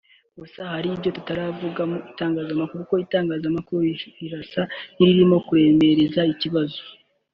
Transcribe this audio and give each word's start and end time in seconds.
gusa 0.39 0.59
hari 0.71 0.87
ibyo 0.95 1.09
tutaravuga 1.17 1.81
mu 1.89 1.97
itangazamukuru 2.11 2.81
kuko 2.81 2.93
itangazamakuru 3.05 3.79
rirasa 4.19 4.61
n’iririmo 4.95 5.37
kuremereza 5.47 6.21
ikibazo 6.35 6.81